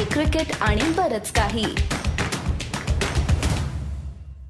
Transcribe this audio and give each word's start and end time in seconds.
Coffee 0.00 0.12
cricket 0.12 0.56
आणि 0.60 0.82
बरच 0.82 1.32
काही. 1.32 1.66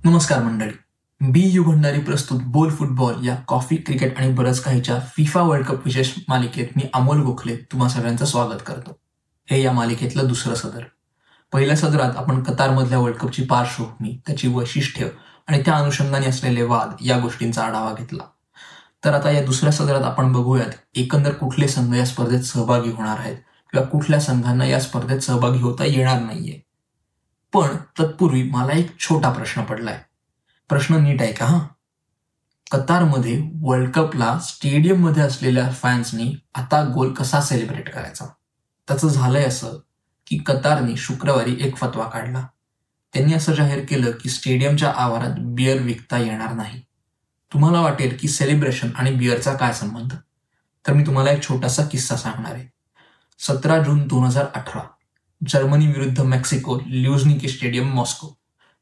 नमस्कार 0.05 0.43
मंडळी. 0.43 0.73
बी 1.21 1.41
यू 1.45 1.65
भंडारी 1.65 2.01
प्रस्तुत 2.01 2.41
बोल 2.43 2.75
फुटबॉल 2.75 3.27
या 3.27 3.35
कॉफी 3.35 3.77
क्रिकेट 3.77 4.19
आणि 4.19 4.33
बरंच 4.33 4.61
काहीच्या 4.61 4.99
फिफा 4.99 5.43
वर्ल्ड 5.43 5.67
कप 5.67 5.85
विशेष 5.85 6.11
मालिकेत 6.29 6.67
मी 6.77 6.83
अमोल 6.95 7.21
गोखले 7.21 7.57
तुम्हा 7.57 7.89
सगळ्यांचं 7.89 8.25
स्वागत 8.25 8.63
करतो. 8.67 8.99
हे 9.51 9.63
या 9.63 9.73
मालिकेतलं 9.73 10.29
दुसरं 10.29 10.55
सदर. 10.55 10.83
पहिल्या 11.53 11.77
सदरात 11.77 12.17
आपण 12.17 12.43
कतारमधल्या 12.43 12.99
वर्ल्ड 12.99 13.17
कपची 13.17 13.45
पार्श्वभूमी 13.45 14.21
त्याची 14.27 14.49
वैशिष्ट्य 14.49 15.09
आणि 15.49 15.63
त्या 15.65 15.75
अनुषंगाने 15.75 16.27
असलेले 16.27 16.63
वाद 16.63 16.97
या 17.01 17.19
गोष्टींचा 17.19 17.63
आढावा 17.63 17.95
घेतला. 17.99 18.23
तर 19.05 19.15
आता 19.15 19.31
या 19.31 19.43
दुसऱ्या 19.43 19.73
सदरात 19.73 20.03
आपण 20.03 20.33
बघूयात 20.33 20.71
एकंदर 20.95 21.33
कुठले 21.33 21.69
संघ 21.69 21.95
या 21.95 22.07
स्पर्धेत 22.07 22.41
सहभागी 22.41 22.91
होणार 22.91 23.19
आहेत? 23.19 23.37
किंवा 23.73 23.87
कुठल्या 23.87 24.21
संघांना 24.21 24.65
या 24.65 24.81
स्पर्धेत 24.81 25.21
सहभागी 25.21 25.59
होता 25.59 25.85
येणार 25.85 26.21
नाहीये. 26.21 26.61
पण 27.53 27.77
तत्पूर्वी 27.77 28.43
मला 28.43 28.73
एक 28.73 28.99
छोटा 28.99 29.33
प्रश्न 29.33 29.63
पडलाय. 29.63 30.03
प्रश्न 30.69 30.95
नीट 30.95 31.23
आहे 31.23 31.33
का 31.33 31.47
हा? 31.47 31.67
कतारमध्ये 32.71 33.51
वर्ल्ड 33.63 33.91
कपला 33.91 34.39
स्टेडियममध्ये 34.39 35.23
असलेल्या 35.23 35.71
फॅन्सनी 35.71 36.35
आता 36.55 36.93
गोल 36.95 37.13
कसा 37.13 37.41
सेलिब्रेट 37.41 37.91
करायचा? 37.91 38.25
त्याचं 38.89 39.09
झालंय 39.09 39.45
असं 39.45 39.73
की 40.27 40.39
कतारने 40.39 40.97
शुक्रवारी 40.97 41.57
एक 41.61 41.77
फतवा 41.77 42.09
काढला. 42.09 42.47
त्यांनी 43.15 43.35
असं 43.35 43.53
जाहीर 43.53 43.85
केलं 43.85 44.11
की 44.11 44.29
स्टेडियमच्या 44.29 44.93
आवारात 44.97 45.31
बियर 45.39 45.83
विकता 45.83 46.19
येणार 46.19 46.53
नाही. 46.53 46.81
तुम्हाला 47.53 47.81
वाटेल 47.81 48.17
की 48.21 48.29
सेलिब्रेशन 48.29 48.91
आणि 48.97 49.11
बियरचा 49.11 49.53
काय 49.53 49.73
संबंध? 49.73 50.13
तर 50.87 50.93
मी 50.93 51.07
तुम्हाला 51.07 51.31
एक 51.31 51.43
छोटासा 51.43 51.85
किस्सा 51.85 52.17
सांगणार 52.17 52.53
आहे. 52.53 52.80
सतरा 53.47 53.79
जून 53.83 54.07
दोन 54.07 54.25
हजार 54.25 54.47
अठरा 54.55 54.81
जर्मनी 55.49 55.87
विरुद्ध 55.87 56.21
मेक्सिको 56.21 56.79
ल्युझनिकी 56.87 57.49
स्टेडियम 57.49 57.93
मॉस्को. 57.95 58.29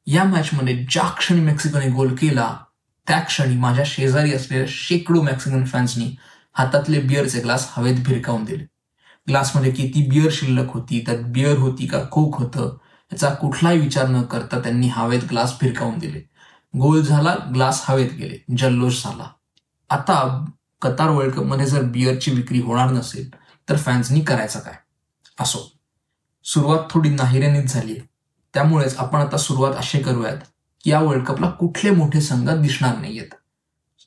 या 0.06 0.24
मॅचमध्ये 0.24 0.74
ज्या 0.90 1.02
क्षणी 1.18 1.40
मेक्सिकोने 1.40 1.88
गोल 1.90 2.14
केला 2.14 2.56
त्या 3.06 3.18
क्षणी 3.20 3.56
माझ्या 3.56 3.84
शेजारी 3.86 4.32
असलेल्या 4.32 4.66
शेकडो 4.68 5.22
मेक्सिकन 5.22 5.64
फॅन्सनी 5.64 6.16
हातातले 6.54 7.00
बिअरचे 7.00 7.40
ग्लास 7.40 7.68
हवेत 7.76 7.96
भिरकावून 8.04 8.44
दिले. 8.44 8.64
ग्लासमध्ये 9.28 9.70
किती 9.72 10.06
बिअर 10.10 10.28
शिल्लक 10.32 10.72
होती 10.74 11.02
त्यात 11.06 11.18
बिअर 11.18 11.58
होती 11.58 11.86
का 11.86 12.02
कोक 12.02 12.38
होतं 12.38 12.76
याचा 13.12 13.34
कुठलाही 13.34 13.78
विचार 13.78 14.08
न 14.08 14.22
करता 14.22 14.58
त्यांनी 14.58 14.88
हवेत 14.88 15.20
ग्लास 15.30 15.56
भिरकावून 15.60 15.98
दिले. 15.98 16.20
गोल 16.78 17.02
झाला 17.02 17.34
ग्लास 17.54 17.84
हवेत 17.88 18.10
गेले 18.12 18.44
जल्लोष 18.56 19.02
झाला. 19.04 19.30
आता 19.90 20.44
कतार 20.82 21.10
वर्ल्ड 21.10 21.34
कपमध्ये 21.34 21.66
जर 21.66 21.82
बिअरची 21.82 22.30
विक्री 22.30 22.60
होणार 22.60 22.90
नसेल 22.90 23.30
तर 23.68 23.76
फॅन्सनी 23.76 24.20
करायचं 24.20 24.58
काय? 24.58 24.74
असो. 25.40 25.72
सुरुवात 26.44 26.78
थोडी 26.90 27.08
नाहिरेनीच 27.08 27.72
झाली 27.72 27.94
त्यामुळेच 28.54 28.96
आपण 28.96 29.20
आता 29.20 29.36
सुरुवात 29.36 29.74
अशी 29.76 29.98
करूयात 29.98 30.36
की 30.84 30.90
या 30.90 31.00
वर्ल्ड 31.00 31.24
कपला 31.24 31.50
कुठले 31.50 31.90
मोठे 31.90 32.20
संघ 32.20 32.50
दिसणार 32.50 32.98
नाहीयेत. 32.98 33.34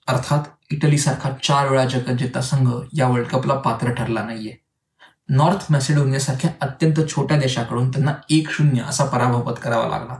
अर्थात 0.07 0.39
इटलीसारखा 0.71 1.29
चार 1.43 1.69
वेळा 1.69 1.85
जगज्जेता 1.85 2.41
संघ 2.41 2.73
या 2.93 3.07
वर्ल्ड 3.07 3.27
कपला 3.27 3.53
पात्र 3.53 3.93
ठरला 3.93 4.23
नाहीये. 4.23 4.53
नॉर्थ 5.29 5.65
मॅसेडोनियासारख्या 5.69 6.51
अत्यंत 6.61 6.93
छोट्या 7.15 7.39
देशाकडून 7.39 7.89
त्यांना 7.89 8.13
एक 8.29 8.51
शून्य 8.51 8.81
असा 8.81 9.05
पराभव 9.05 9.41
पत्करावा 9.41 9.87
लागला. 9.87 10.15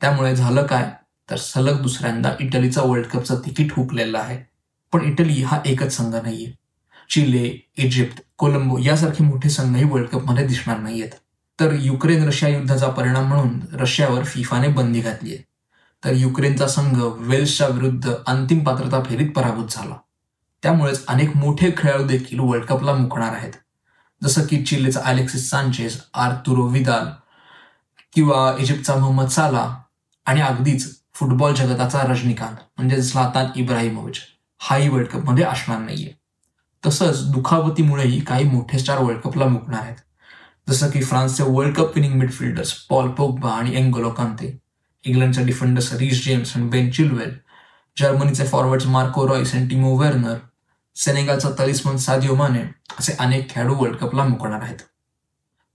त्यामुळे 0.00 0.36
झालं 0.36 0.66
काय? 0.66 0.92
तर 1.30 1.36
सलग 1.36 1.82
दुसऱ्यांदा 1.82 2.30
इटलीचा 2.40 2.82
वर्ल्ड 2.82 3.06
कपचं 3.06 3.36
तिकीट 3.36 3.72
हुकलेलं 3.72 4.18
आहे. 4.18 4.42
पण 4.92 5.00
इटली 5.00 5.42
हा 5.42 5.60
एकच 5.66 5.92
संघ 5.92 6.14
नाहीये. 6.14 6.65
चिले 7.10 7.66
इजिप्त 7.76 8.22
कोलंबो 8.38 8.78
यासारखे 8.78 9.24
मोठे 9.24 9.50
संघही 9.50 9.84
वर्ल्ड 9.84 10.08
कपमध्ये 10.08 10.46
दिसणार 10.46 10.78
नाहीयेत. 10.78 11.08
तर 11.60 11.72
युक्रेन 11.72 12.26
रशिया 12.26 12.50
युद्धाचा 12.50 12.88
परिणाम 12.88 13.24
म्हणून 13.24 13.60
रशियावर 13.72 14.24
फिफाने 14.24 14.68
बंदी 14.68 15.00
घातली 15.00 15.34
आहे. 15.34 15.44
तर 16.04 16.12
युक्रेनचा 16.12 16.66
संघ 16.66 17.02
वेल्सच्या 17.02 17.66
विरुद्ध 17.66 18.14
अंतिम 18.26 18.64
पात्रता 18.64 19.02
फेरीत 19.02 19.30
पराभूत 19.30 19.68
झाला. 19.70 19.94
त्यामुळेच 20.62 21.06
अनेक 21.06 21.36
मोठे 21.36 21.70
खेळाडू 21.78 22.04
देखील 22.04 22.38
वर्ल्ड 22.38 22.64
कपला 22.64 22.92
मुकणार 22.92 23.34
आहेत. 23.34 23.52
जसं 24.24 24.42
की 24.42 24.64
चिलेचा 24.64 25.00
अलेक्सिस 25.04 25.50
सांचेस 25.50 26.02
आर्तुरो 26.14 26.66
विदाल 26.66 27.06
किंवा 28.12 28.56
इजिप्तचा 28.58 28.94
मोहम्मद 28.94 29.28
साला 29.28 29.76
आणि 30.26 30.40
अगदीच 30.40 31.00
फुटबॉल 31.14 31.54
जगताचा 31.54 32.02
रजनीकांत 32.02 32.56
म्हणजे 32.76 32.96
झ्लातान 32.96 33.46
इब्राहिमोविच 33.56 34.16
हाही 34.58 34.88
वर्ल्ड 34.88 35.08
कपमध्ये 35.08 35.44
असणार 35.44 35.78
नाहीये. 35.78 36.25
तसंच 36.86 37.30
दुखापतीमुळेही 37.30 38.20
काही 38.20 38.44
मोठे 38.44 38.78
स्टार 38.78 38.98
वर्ल्ड 38.98 39.20
कपला 39.20 39.46
मुकणार 39.46 39.80
आहेत. 39.80 39.96
जसं 40.68 40.90
की 40.90 41.02
फ्रान्सचे 41.02 41.44
world 41.46 41.76
cup 41.76 41.96
winning 41.96 42.14
midfielders 42.14 42.72
Paul 42.72 43.10
Pogba 43.10 43.50
आणि 43.50 43.76
एंगोलो 43.76 44.10
कांते 44.10 44.58
इंग्लंडचे 45.04 45.44
डिफेंडर्स 45.44 45.92
रिस 45.92 46.24
जेम्स 46.24 46.56
आणि 46.56 46.68
बेन 46.68 46.90
चिलवेल 46.90 47.36
जर्मनीचे 47.98 48.46
फॉरवर्ड्स 48.46 48.86
मार्को 48.86 49.28
रॉयस 49.28 49.54
आणि 49.54 49.68
टिमो 49.68 49.96
वेर्नर 49.96 50.34
सेनेगालचा 50.96 51.50
तलिस्मन 51.50 51.96
सादिओ 51.96 52.34
माने 52.34 52.62
असे 52.98 53.12
अनेक 53.18 53.50
खेळाडू 53.50 53.74
वर्ल्ड 53.74 53.96
कपला 53.96 54.24
मुकणार 54.24 54.62
आहेत. 54.62 54.76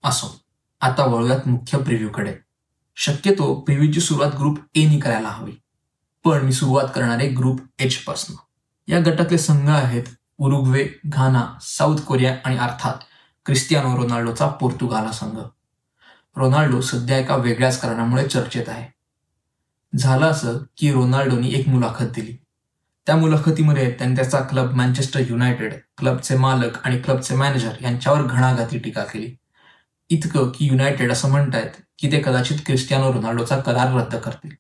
असो 0.03 0.41
आता 0.81 1.06
वळूयात 1.06 1.47
मुख्य 1.47 1.78
प्रिव्ह्यूकडे. 1.78 2.34
शक्यतो 2.95 3.56
प्रिव्ह्यूची 3.56 4.00
सुरुवात 4.00 4.31
ग्रुप 4.40 4.57
एनी 4.75 5.00
करायला 5.00 5.29
हवी. 5.29 5.51
पण 6.23 6.41
मी 6.41 6.51
सुरुवात 6.51 6.88
करणार 6.95 7.16
आहे 7.16 7.29
ग्रुप 7.29 7.59
एच 7.79 7.97
पासून. 7.97 8.35
या 8.94 9.00
गटातले 9.00 9.38
संघ 9.38 9.69
आहेत 9.69 10.03
उरुग्वे 10.41 10.88
घाना 11.06 11.57
साऊथ 11.62 11.97
कोरिया 11.97 12.35
आणि 12.46 12.57
अर्थात 12.57 12.94
क्रिस्टियानो 13.46 13.97
रोनाल्डोचा 13.97 14.47
पोर्तुगाल 14.47 15.06
हा 15.06 15.12
संघ. 15.12 15.38
रोनाल्डो 16.35 16.81
सध्या 16.81 17.18
एका 17.18 17.35
वेगळ्याच 17.35 17.81
कारणामुळे 17.81 18.28
चर्चेत 18.28 18.69
आहे. 18.69 18.91
झालं 19.97 20.25
असं 20.25 20.57
की 20.78 20.91
रोनाल्डोनी 20.91 21.53
एक 21.53 21.68
मुलाखत 21.68 22.06
दिली. 22.06 22.38
त्या 23.06 23.16
मुलाखतीमध्ये 23.16 23.91
त्यांनी 23.91 24.16
त्याचा 24.16 24.40
क्लब 24.40 24.74
मँचेस्टर 24.74 25.19
युनायटेड 25.19 25.74
क्लबचे 25.97 26.35
मालक 26.35 26.78
आणि 26.84 26.97
क्लबचे 26.97 27.35
मॅनेजर 27.35 27.72
यांच्यावर 27.81 28.22
घणाघाती 28.23 28.79
टीका 28.79 29.03
केली. 29.03 29.35
इतकं 30.09 30.50
की 30.50 30.66
युनायटेड 30.66 31.12
असं 31.12 31.29
म्हणतायत 31.29 31.81
की 32.00 32.12
ते 32.12 32.19
कदाचित 32.19 32.58
क्रिस्टियानो 32.66 33.13
रोनाल्डोचा 33.13 33.58
करार 33.58 33.94
रद्द 33.96 34.16
करतील. 34.16 34.52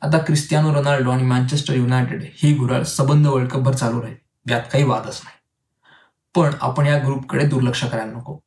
आता 0.00 0.18
क्रिस्टियानो 0.18 0.74
रोनाल्डो 0.74 1.10
आणि 1.10 1.22
मँचेस्टर 1.22 1.74
युनायटेड 1.74 2.22
ही 2.22 2.54
गुराळ 2.54 2.82
सबंध 2.82 3.26
वर्ल्ड 3.26 3.50
कपभर 3.50 3.74
चालू 3.74 4.02
राहील. 4.02 4.16
यात 4.50 4.62
काही 4.72 4.84
वादच 4.84 5.20
नाही. 5.24 5.36
पण 6.34 6.50
आपण 6.60 6.86
या 6.86 6.98
ग्रुपकडे 6.98 7.46
दुर्लक्ष 7.46 7.84
करायला 7.84 8.12
नको. 8.12 8.38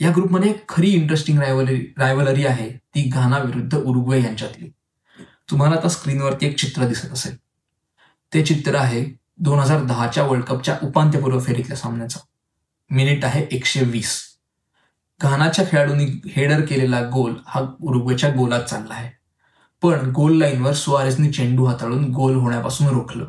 या 0.00 0.10
ग्रुपमध्ये 0.10 0.54
खरी 0.68 0.90
इंटरेस्टिंग 0.90 1.38
रायवलरी 1.38 1.94
रायवलरी 1.98 2.46
आहे 2.46 2.70
ती 2.70 3.08
घाना 3.08 3.38
विरुद्ध 3.38 3.78
उरुग्वे 3.78 4.22
यांच्यातली. 4.22 4.70
तुम्हाला 5.50 5.76
आता 5.76 5.88
स्क्रीनवरती 5.88 6.46
एक 6.46 6.58
चित्र 6.58 6.86
दिसत 6.86 7.06
असेल. 7.06 7.36
ते 8.34 8.44
चित्र 8.44 8.74
आहे 8.74 9.06
दोन 9.38 9.58
हजार 9.58 9.84
दहाच्या 9.84 10.24
वर्ल्ड 10.24 10.44
कपच्या 10.44 10.78
उपांत्यपूर्व 10.82 11.40
फेरीतल्या 11.40 11.76
सामन्याचं. 11.76 12.20
मिनिट 12.90 13.24
आहे 13.24 13.46
एकशे 13.50 13.80
वीस. 13.82 14.22
घानाच्या 15.20 15.64
खेळाडूंनी 15.68 16.04
हेडर 16.04 16.60
केलेला 16.60 17.00
गोल 17.00 17.34
हा 17.46 17.60
उरुग्वेच्या 17.60 18.30
गोलात 18.30 18.62
चालला 18.62 18.94
आहे. 18.94 19.10
पण 19.82 20.10
गोल 20.10 20.38
लाईनवर 20.38 20.72
सुआरेसनी 20.72 21.32
चेंडू 21.32 21.64
हाताळून 21.64 22.12
गोल 22.12 22.36
होण्यापासून 22.36 22.86
रोखलं. 22.86 23.24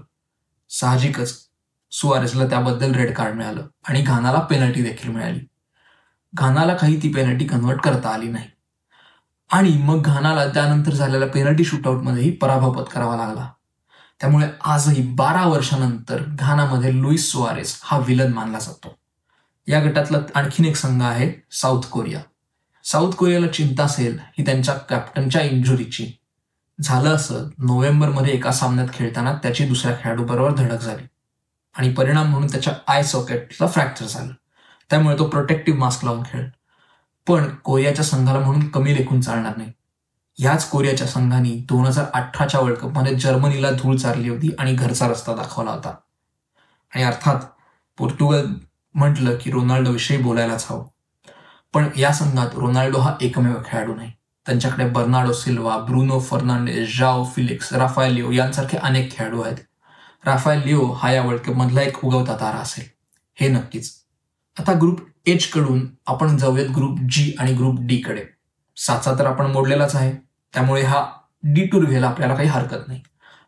साहजिकच 0.70 1.47
सुआरेसला 1.92 2.48
त्याबद्दल 2.48 2.92
रेड 2.96 3.14
कार्ड 3.14 3.36
मिळालं 3.36 3.68
आणि 3.88 4.02
घानाला 4.02 4.40
पेनल्टी 4.40 4.84
देखील 4.84 5.12
मिळाली. 5.12 5.40
घानाला 6.34 6.74
काही 6.76 7.04
ती 7.04 7.14
पेनल्टी 7.14 7.46
कन्वर्ट 7.46 7.82
करता 7.82 8.10
आली 8.10 8.28
नाही. 8.28 8.46
आणि 9.52 9.70
मग 9.70 10.02
घानाला 10.02 10.48
त्यानंतर 10.48 10.92
झालेल्या 10.92 11.28
पेनल्टी 11.28 11.66
शूटआउटमध्येही 11.66 12.32
पराभव 12.32 12.74
पत्करावा 12.74 13.16
लागला. 13.16 13.50
त्यामुळे 14.22 14.48
आजही 14.64 15.02
बारा 15.02 15.48
वर्षानंतर 15.48 16.24
घानामध्ये 16.28 17.02
लुईस 17.02 17.32
सुआरेस 17.32 17.80
हा 17.84 17.98
विलन 17.98 18.34
मानला 18.34 18.60
जातो. 18.60 18.98
या 19.68 19.84
गटातला 19.84 20.18
आणखीन 20.36 20.66
एक 20.66 20.76
संघ 20.76 21.04
आहे 21.04 21.34
साऊथ 21.52 21.82
कोरिया. 21.82 22.22
साऊथ 22.84 23.14
कोरियाला 23.14 23.48
चिंता 23.48 23.84
असेल 23.84 24.18
ही 24.38 24.46
त्यांच्या 24.46 24.76
कॅप्टनच्या 24.76 25.42
इंजुरीची. 25.42 26.12
झालं 26.82 27.10
असं 27.10 27.50
नोव्हेंबरमध्ये 27.58 28.34
एका 28.34 28.52
सामन्यात 28.52 28.88
खेळताना 28.94 29.34
त्याची 29.34 29.66
दुसऱ्या 29.66 29.96
खेळाडूबरोबर 30.04 30.54
धडक 30.54 30.82
झाली. 30.82 31.08
आणि 31.78 31.94
परिणाम 31.94 32.28
म्हणून 32.28 32.52
त्याच्या 32.52 32.74
आय 32.88 33.04
सॉकेटला 33.04 33.68
फ्रॅक्चर 33.68 34.06
झालं 34.06 34.34
त्यामुळे 34.90 35.20
तो 35.20 35.26
प्रोटेक्टिव्ह 35.28 35.80
मास्क 35.80 36.06
लावून 36.06 36.24
खेळ 36.24 36.50
पण 37.28 37.50
कोरियाच्या 37.50 38.06
संघाला 38.06 38.40
म्हणून 38.40 38.68
कमी 38.68 38.96
लेखून 38.96 39.22
चालणार 39.22 39.58
नाही. 39.58 39.72
याच 40.40 40.70
कोरियाच्या 40.70 41.08
संघाने 41.08 41.50
दोन 41.50 41.86
हजार 41.86 42.06
अठराच्या 42.14 42.60
वर्ल्ड 42.60 42.78
कपमध्ये 42.78 43.16
जर्मनीला 43.16 43.72
धूळ 43.72 43.96
चारली 43.96 44.30
होती 44.30 44.56
आणि 44.60 44.74
घरचा 44.74 45.08
रस्ता 45.08 45.36
दाखवला 45.36 45.72
होता. 45.72 45.90
आणि 46.96 47.04
अर्थात 47.04 47.40
पोर्तुगल 47.98 48.46
म्हटलं 48.94 49.38
की 49.42 49.52
रोनाल्डो 49.52 49.92
विषयी 49.92 50.18
बोलायलाच 50.18 50.66
हवं. 50.70 50.88
पण 51.74 51.90
या 51.98 52.14
संघात 52.14 52.48
रोनाल्डो 52.54 53.00
हा 53.00 53.16
एकमेव 53.22 53.54
खेळाडू 53.66 53.96
नाही. 53.96 54.12
त्यांच्याकडे 54.46 54.90
Bernardo 54.90 55.34
Silva 55.34 55.78
Bruno 55.78 56.20
Fernandes 56.20 56.98
Joao 56.98 57.26
Felix 57.26 57.74
Rafael Leao 57.74 58.32
यांसारखे 58.32 58.78
अनेक 58.78 59.12
खेळाडू 59.12 59.42
आहेत. 59.42 59.58
राफायल 60.26 60.62
लिओ 60.66 60.92
हा 60.92 61.12
या 61.12 61.22
वर्ल्ड 61.22 61.42
कपमधला 61.42 61.82
एक 61.82 62.06
उगवता 62.06 62.36
तारा 62.36 62.58
असेल. 62.58 62.86
हे 63.36 63.48
नक्कीच. 63.48 63.94
आता 64.60 64.74
ग्रुप 64.74 65.00
एच 65.26 65.50
कडून 65.50 65.88
आपण 66.08 66.38
जाऊयात 66.38 66.68
ग्रुप 66.68 67.00
जी 67.10 67.36
आणि 67.40 67.54
ग्रुप 67.54 67.76
डी 67.80 67.98
कडे. 67.98 68.24
साचा 68.78 69.14
तर 69.20 69.26
आपण 69.26 69.46
मोडलेलाच 69.46 69.96
आहे. 69.96 70.12
त्यामुळे 70.54 70.82
हा 70.82 71.06
डी 71.44 71.66
टूर 71.66 71.86
घ्यायला 71.86 72.08
आपल्याला 72.08 72.36
काही 72.36 72.48
हरकत 72.48 72.88
नाही. 72.88 73.02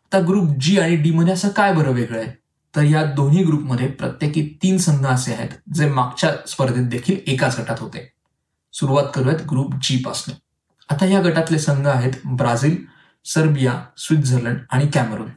आता 0.04 0.20
ग्रुप 0.20 0.50
जी 0.60 0.78
आणि 0.78 0.96
डी 0.96 1.10
मध्ये 1.10 1.32
असं 1.32 1.48
काय 1.48 1.72
बरं 1.72 1.90
वेगळं 1.90 2.18
आहे? 2.18 2.32
तर 2.76 2.82
या 2.82 3.04
दोन्ही 3.04 3.44
ग्रुपमध्ये 3.44 3.88
प्रत्येकी 3.88 4.58
तीन 4.62 4.78
संघ 4.78 5.06
असे 5.06 5.32
आहेत 5.32 5.48
जे 5.74 5.88
मागच्या 5.88 6.30
स्पर्धेत 6.48 6.86
देखील 6.86 7.18
एकाच 7.26 7.60
गटात 7.60 7.80
होते. 7.80 8.12
सुरुवात 8.72 9.04
करूयात 9.14 9.40
ग्रुप 9.50 9.74
जी 9.82 9.96
पासून. 9.96 10.34
आता 10.90 11.06
या 11.06 11.22
गटातले 11.22 11.58
संघ 11.58 11.86
आहेत 11.86 12.12
ब्राझील 12.26 12.76
सर्बिया 13.24 13.84
स्वित्झर्लंड 13.98 14.58
आणि 14.70 14.86
कॅमेरून. 14.86 15.28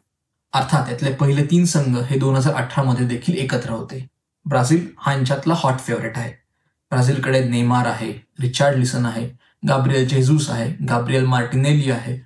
अर्थात 0.53 0.89
यातले 0.89 1.11
पहिले 1.13 1.43
तीन 1.43 1.65
संघ 1.65 1.97
हे 2.09 2.17
दोन 2.19 2.35
हजार 2.35 2.53
अठरा 2.53 2.83
मध्ये 2.83 3.05
देखील 3.07 3.37
एकत्र 3.37 3.69
होते. 3.69 4.05
ब्राझील 4.45 4.85
हा 4.97 5.13
यांच्यातला 5.13 5.53
हॉट 5.57 5.79
फेवरेट 5.79 6.17
आहे. 6.17 6.31
ब्राझीलकडे 6.91 7.43
नेमार 7.49 7.85
आहे 7.85 8.11
रिचार्ड 8.41 8.77
लिसन 8.77 9.05
आहे 9.05 9.27
गाब्रियल 9.67 10.07
जेझूस 10.07 10.49
आहे 10.49 10.69
गाब्रियल 10.89 11.25
मार्टिनेली 11.25 11.91
आहे 11.91 12.17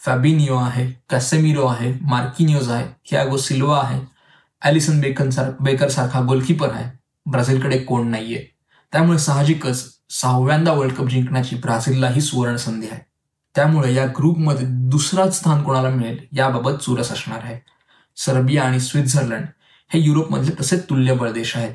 फॅबिनिओ 0.00 0.56
आहे 0.56 0.86
कॅसेमिरो 1.10 1.66
आहे 1.66 1.92
मार्किनिओज 2.00 2.70
आहे 2.70 2.86
थियागो 3.10 3.36
सिल्वा 3.36 3.78
आहे 3.82 4.00
ॲलिसन 4.62 5.00
बेकन 5.00 5.30
सार 5.30 5.50
बेकर 5.60 5.88
सारखा 5.88 6.20
गोलकीपर 6.20 6.70
आहे. 6.70 6.90
ब्राझीलकडे 7.26 7.78
कोण 7.78 8.08
नाहीये. 8.08 8.44
त्यामुळे 8.92 9.18
साहजिकच 9.18 9.84
सहाव्यांदा 10.10 10.72
वर्ल्ड 10.72 10.94
कप 10.94 11.08
जिंकण्याची 11.08 11.56
ब्राझीलला 11.56 12.08
ही 12.08 12.20
सुवर्ण 12.20 12.56
संधी 12.56 12.88
आहे. 12.90 13.00
त्यामुळे 13.54 13.94
या 13.94 14.06
ग्रुपमध्ये 14.06 14.66
दुसरा 14.90 15.30
स्थान 15.30 15.62
कोणाला 15.62 15.88
मिळेल 15.88 16.18
याबाबत 16.32 16.82
चुरस 16.82 17.12
असणार 17.12 17.40
आहे. 17.44 17.58
सर्बिया 18.16 18.64
आणि 18.64 18.80
स्वित्झर्लंड 18.80 19.44
हे 19.94 20.00
युरोपमधले 20.00 20.50
तसे 20.60 20.76
तुल्यबळ 20.76 21.30
देश 21.30 21.56
आहेत. 21.56 21.74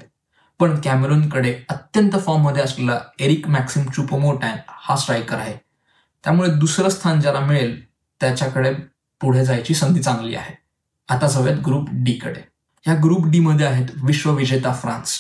पण 0.59 0.81
कॅमेरूनकडे 0.83 1.59
अत्यंत 1.69 2.11
फॉर्ममध्ये 2.25 2.63
असलेला 2.63 2.99
एरिक 3.19 3.47
मॅक्सिम 3.47 3.83
चुपोमोटॅन 3.85 4.57
हा 4.67 4.95
स्ट्रायकर 4.95 5.37
आहे. 5.37 5.53
त्यामुळे 6.23 6.49
दुसरं 6.49 6.89
स्थान 6.89 7.21
ज्याला 7.21 7.39
मिळेल 7.39 7.85
त्याच्याकडे 7.91 8.73
पुढे 9.21 9.45
जायची 9.45 9.73
संधी 9.73 9.99
चांगली 9.99 10.35
आहे. 10.35 10.57
आता 11.09 11.27
जाऊयात 11.27 11.57
ग्रुप 11.65 11.89
डी 11.91 12.13
कडे. 12.13 12.41
या 12.87 12.95
ग्रुप 12.95 13.27
डी 13.27 13.39
मध्ये 13.39 13.65
आहेत 13.65 13.85
विश्वविजेता 14.03 14.73
फ्रान्स 14.73 15.19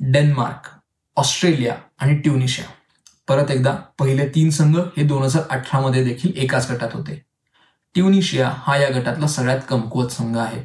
डेन्मार्क 0.00 0.68
ऑस्ट्रेलिया 1.16 1.74
आणि 1.98 2.16
ट्युनिशिया. 2.16 2.66
परत 3.28 3.50
एकदा 3.50 3.74
पहिले 3.98 4.28
तीन 4.28 4.50
संघ 4.50 4.76
हे 4.76 5.02
दोन 5.02 5.22
हजार 5.22 5.42
अठरा 5.50 5.80
मध्ये 5.80 6.04
देखील 6.04 6.32
एकाच 6.36 6.70
गटात 6.70 6.88
होते. 6.92 7.26
ट्युनिशिया 7.94 8.52
हा 8.56 8.76
या 8.76 8.88
गटातला 8.90 9.26
सगळ्यात 9.26 9.60
कमकुवत 9.68 10.08
संघ 10.08 10.36
आहे. 10.38 10.62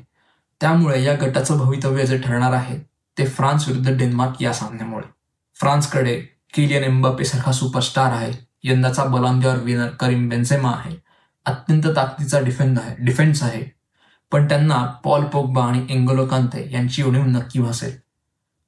त्यामुळे 0.62 1.03
या 1.03 1.15
गटाचं 1.21 1.57
भवितव्य 1.57 2.06
जे 2.06 2.18
ठरणार 2.18 2.53
आहे 2.53 2.79
ते 3.18 3.25
फ्रान्स 3.25 3.68
विरुद्ध 3.68 3.97
डेन्मार्क 3.97 4.41
या 4.41 4.53
सामन्यामुळे. 4.53 5.07
फ्रान्सकडे 5.59 6.21
किलियन 6.53 6.83
एम्बापे 6.83 7.25
सारखा 7.25 7.51
सुपरस्टार 7.51 8.12
आहे 8.12 8.31
यंदाचा 8.63 9.03
बलांद्यावर 9.03 9.57
विनर 9.57 9.88
करीम 9.88 10.29
बेन्झेमा 10.29 10.71
आहे 10.71 10.95
अत्यंत 11.45 11.83
ताकदीचा 11.95 12.39
डिफेंड 12.39 12.79
आहे 12.79 12.95
डिफेन्स 13.00 13.44
आहे. 13.44 13.63
पण 14.31 14.47
त्यांना 14.47 14.85
पॉल 15.03 15.24
पोगबा 15.24 15.65
आणि 15.65 15.85
एंगोलो 15.89 16.25
कांते 16.25 16.68
यांची 16.71 17.03
उणीव 17.03 17.24
नक्की 17.24 17.59
भासेल. 17.59 17.97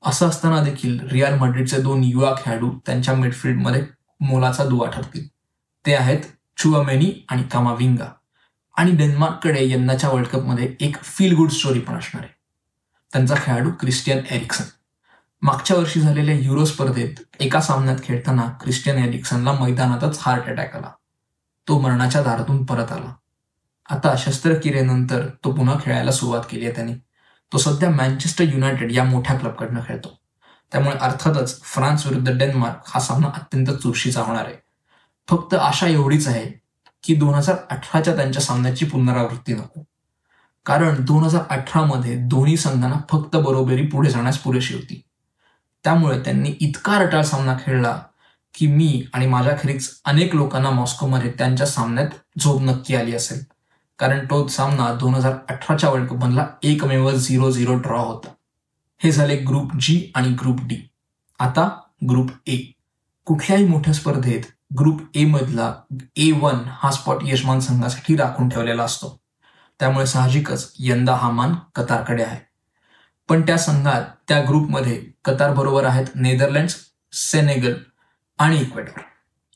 असं 0.05 0.29
असताना 0.29 0.63
देखील 0.63 0.99
रियाल 1.09 1.37
मड्रिडचे 1.39 1.81
दोन 1.81 2.03
युवा 2.03 2.33
खेळाडू 2.33 2.71
त्यांच्या 2.85 3.13
मिडफिल्डमध्ये 3.13 3.85
मोलाचा 4.19 4.65
दुवा 4.65 4.89
ठरतील. 4.89 5.27
ते 5.85 5.95
आहेत 5.95 6.19
चुअमेनी 6.57 7.25
आणि 7.29 7.43
कामाविंगा. 7.43 8.13
आणि 8.79 8.91
डेन्मार्ककडे 8.91 9.69
यंदाच्या 9.69 10.09
वर्ल्ड 10.09 10.27
कपमध्ये 10.27 10.75
एक 10.79 11.03
फील 11.03 11.35
गुड 11.35 11.49
स्टोरी 11.49 11.79
पण 11.79 11.95
असणार 11.95 12.23
आहे. 12.23 12.33
त्यांचा 13.13 13.35
खेळाडू 13.37 13.69
क्रिस्टियन 13.79 14.17
एरिक्सन 14.31 14.63
मागच्या 15.41 15.77
वर्षी 15.77 16.01
झालेल्या 16.01 16.35
युरो 16.35 16.65
स्पर्धेत 16.65 17.21
एका 17.39 17.61
सामन्यात 17.61 17.97
खेळताना 18.03 18.45
क्रिस्टियन 18.61 18.97
एरिक्सनला 18.97 19.51
मैदानातच 19.51 20.17
हार्ट 20.21 20.43
अटॅक 20.43 20.75
आला. 20.75 20.91
तो 21.67 21.79
मरणाच्या 21.79 22.23
दारातून 22.23 22.65
परत 22.65 22.91
आला. 22.91 23.15
आता 23.89 24.15
शस्त्रक्रियेनंतर 24.17 25.27
तो 25.43 25.51
पुन्हा 25.51 25.75
खेळायला 25.83 26.11
सुरुवात 26.11 26.41
केली 26.49 26.65
आहे 26.65 26.75
त्यांनी. 26.75 26.93
तो 27.53 27.57
सध्या 27.57 27.89
मँचेस्टर 27.89 28.43
युनायटेड 28.43 28.91
या 28.91 29.03
मोठ्या 29.03 29.37
क्लबकडनं 29.37 29.79
खेळतो. 29.87 30.19
त्यामुळे 30.71 30.97
अर्थातच 30.97 31.61
फ्रान्स 31.61 32.05
विरुद्ध 32.05 32.37
डेन्मार्क 32.37 32.77
हा 32.87 32.99
सामना 32.99 33.27
अत्यंत 33.27 33.67
चुरशीचा 33.67 34.21
होणार 34.21 34.45
आहे. 34.45 34.55
फक्त 35.29 35.53
आशा 35.53 35.87
एवढीच 35.87 36.27
आहे 36.27 36.58
की 37.03 37.15
दोन 37.15 37.33
हजार 37.33 37.55
अठराच्या 37.69 38.15
त्यांच्या 38.15 38.41
सामन्याची 38.41 38.85
पुनरावृत्ती 38.85 39.53
नको. 39.53 39.83
कारण 40.65 40.95
दोन 41.05 41.23
हजार 41.23 41.41
अठरा 41.49 41.83
मध्ये 41.83 42.15
दोन्ही 42.15 42.57
संघांना 42.57 42.95
फक्त 43.09 43.35
बरोबरी 43.35 43.85
पुढे 43.85 44.09
जाण्यास 44.09 44.37
पुरेशी 44.37 44.73
होती. 44.73 45.01
त्यामुळे 45.83 46.19
त्यांनी 46.19 46.53
इतका 46.59 46.97
रटाळ 46.99 47.21
सामना 47.21 47.57
खेळला 47.65 47.99
की 48.53 48.67
मी 48.67 49.03
आणि 49.13 49.27
माझ्याखेरीज 49.27 49.89
अनेक 50.05 50.35
लोकांना 50.35 50.69
मॉस्कोमध्ये 50.69 51.31
त्यांच्या 51.31 51.67
सामन्यात 51.67 52.39
झोप 52.39 52.61
नक्की 52.61 52.95
आली 52.95 53.15
असेल. 53.15 53.43
कारण 53.99 54.25
तो 54.25 54.47
सामना 54.47 54.93
दोन 54.93 55.15
हजार 55.15 55.33
अठराच्या 55.49 55.89
वर्ल्ड 55.89 56.09
कपमधला 56.09 56.47
एकमेव 56.63 57.11
झिरो 57.11 57.51
झिरो 57.51 57.75
ड्रॉ 57.75 58.03
होता. 58.03 58.29
हे 59.03 59.11
झाले 59.11 59.35
ग्रुप 59.37 59.75
जी 59.79 60.11
आणि 60.15 60.29
ग्रुप 60.29 60.59
डी 60.61 60.77
आता 61.39 61.69
ग्रुप 62.09 62.29
ए 62.47 62.57
कुठल्याही 63.25 63.65
मोठ्या 63.65 63.93
स्पर्धेत 63.93 64.43
ग्रुप 64.77 65.01
ए 65.15 65.25
मधला 65.25 65.73
ए 66.15 66.31
वन 66.31 66.55
हा 66.67 66.91
स्पॉट 66.91 67.17
यजमान 67.23 67.59
संघासाठी 67.59 68.15
राखून 68.15 68.49
ठेवलेला 68.49 68.83
असतो. 68.83 69.19
त्यामुळे 69.79 70.05
साहजिकच 70.05 70.73
यंदा 70.79 71.15
हा 71.15 71.31
मान 71.31 71.55
कतारकडे 71.75 72.23
आहे. 72.23 72.39
पण 73.29 73.41
त्या 73.41 73.57
संघात 73.57 74.03
त्या 74.27 74.41
ग्रुपमध्ये 74.41 75.03
कतार 75.25 75.53
बरोबर 75.53 75.85
आहेत 75.85 76.05
नेदरलँड्स 76.15 76.75
सेनेगल 77.13 77.73
आणि 78.39 78.57
इक्वेडॉर. 78.57 79.01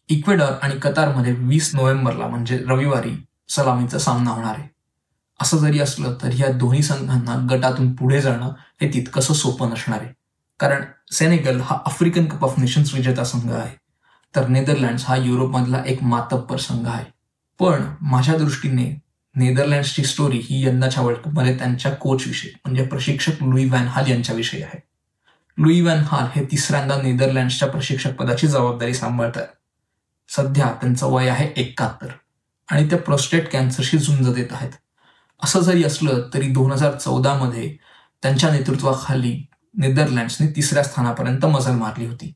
इक्वेडॉर 0.09 0.51
आणि 0.61 0.79
कतारमध्ये 0.79 1.33
वीस 1.37 1.75
नोव्हेंबरला 1.75 2.27
म्हणजे 2.27 2.57
रविवारी 2.57 3.25
सलामीचा 3.49 3.99
सामना 3.99 4.31
होणार 4.31 4.55
आहे. 4.57 4.67
असं 5.41 5.57
जरी 5.57 5.79
असलं 5.79 6.17
तरी 6.21 6.41
या 6.41 6.51
दोन्ही 6.51 6.83
संघांना 6.83 7.47
गटातून 7.51 7.95
पुढे 7.95 8.21
जाणं 8.21 8.53
हे 8.81 8.93
तितकंसं 8.93 9.33
सोपं 9.33 9.69
नसणार 9.69 10.01
आहे. 10.01 10.13
कारण 10.59 10.83
सेनेगल 11.11 11.61
हा 11.61 11.77
आफ्रिकन 11.85 12.25
कप 12.25 12.43
ऑफ 12.43 12.59
नेशन्स 12.59 12.93
विजेता 12.93 13.23
संघ 13.23 13.51
आहे. 13.51 13.82
तर 14.35 14.47
नेदरलँड्स 14.47 15.05
हा 15.05 15.15
युरोपमधला 15.15 15.83
एक 15.85 16.03
मातब्बर 16.03 16.57
संघ 16.57 16.87
आहे. 16.87 17.05
पण 17.59 17.83
माझ्या 18.01 18.37
दृष्टीने 18.37 19.01
नेदरलँड्सची 19.35 20.03
स्टोरी 20.03 20.37
ही 20.37 20.65
यंदाच्या 20.65 21.03
वर्ल्ड 21.03 21.19
कपमध्ये 21.19 21.57
त्यांच्या 21.57 21.91
कोचविषयी 21.91 22.51
म्हणजे 22.65 22.85
प्रशिक्षक 22.85 23.43
लुई 23.43 23.69
व्हॅन 23.69 23.87
हाल 23.87 24.09
यांच्याविषयी 24.11 24.61
आहे. 24.63 24.79
लुई 25.57 25.81
व्हॅन 25.81 26.03
हाल 26.07 26.25
हे 26.35 26.45
तिसऱ्यांदा 26.45 27.01
नेदरलँड्सच्या 27.01 27.67
प्रशिक्षक 27.67 28.15
पदाची 28.15 28.47
जबाबदारी 28.47 28.93
सांभाळतात. 28.93 29.47
सध्या 30.29 30.71
त्यांचं 30.81 31.07
वय 31.07 31.29
आहे 31.29 31.47
एकाहत्तर 31.61 32.07
आणि 32.71 32.89
त्या 32.89 32.99
प्रोस्टेट 32.99 33.51
कॅन्सरशी 33.51 33.97
झुंज 33.97 34.29
देत 34.29 34.47
आहेत. 34.51 34.71
असं 35.43 35.59
जरी 35.59 35.83
असलं 35.83 36.21
तरी 36.33 36.47
दोन 36.47 36.71
हजार 36.71 36.95
चौदामध्ये 36.95 37.77
त्यांच्या 38.21 38.51
नेतृत्वाखाली 38.51 39.45
नेदरलँड्सने 39.77 40.47
तिसऱ्या 40.47 40.83
स्थानापर्यंत 40.83 41.45
मजल 41.45 41.71
मारली 41.71 42.05
होती. 42.05 42.33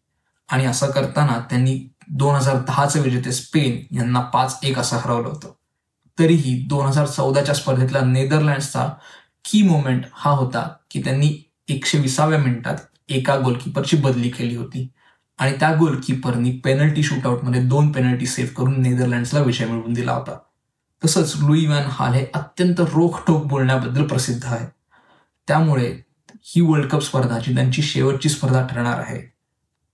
आणि 0.50 0.66
असं 0.66 0.92
करताना 0.92 1.40
त्यांनी 1.40 1.88
दोन 2.08 2.36
हजार 2.36 2.56
दहाचं 2.56 3.02
विजेते 3.02 3.32
स्पेन 3.32 3.96
यांना 3.96 4.20
पाच 4.20 4.60
एक 4.64 4.80
असं 4.80 4.98
हरवलं 4.98 5.28
होतं. 5.28 5.52
तरीही 6.20 6.68
दोन 6.68 6.86
हजार 6.86 7.08
चौदाच्या 7.08 7.56
स्पर्धेतला 7.56 8.02
नेदरलँड्सचा 8.02 8.90
की 9.46 9.62
मोमेंट 9.62 10.06
हा 10.14 10.32
होता 10.32 10.70
की 10.92 11.04
त्यांनी 11.04 11.52
एकशे 11.68 11.98
विसाव्या 11.98 12.40
मिनिटात 12.40 12.76
एका 13.10 13.38
गोलकीपरची 13.40 13.98
बदली 13.98 14.30
केली 14.30 14.56
होती. 14.56 14.88
आणि 15.40 15.52
त्या 15.60 15.76
गोलकीपरनी 15.76 16.52
पेनल्टी 16.52 17.04
शूटआउटमध्ये 17.04 17.62
दोन 17.62 17.92
पेनल्टी 17.92 18.26
सेव्ह 18.26 18.54
करून 18.54 18.82
नेदरलँड्सला 18.82 19.40
विजय 19.40 19.66
मिळवून 19.66 19.94
दिला 19.94 20.14
होता. 20.14 20.38
तसंच 21.06 21.34
लुई 21.36 21.66
वॅन 21.66 21.84
हाल 21.90 22.14
हे 22.14 22.26
अत्यंत 22.34 22.80
रोखठोक 22.80 23.46
बोलण्याबद्दल 23.46 24.08
प्रसिद्ध 24.08 24.46
आहे. 24.46 24.68
त्यामुळे 25.48 26.02
ही 26.44 26.62
वर्ल्ड 26.62 26.90
कप 26.90 27.00
स्पर्धा 27.00 27.40
जी 27.40 27.56
त्यांची 27.56 27.82
शेवटची 27.82 28.30
स्पर्धा 28.30 28.68
ठरणार 28.68 29.00
आहे. 29.00 29.37